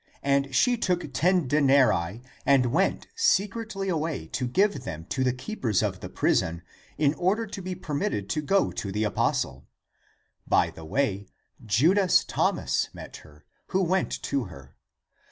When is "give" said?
4.47-4.83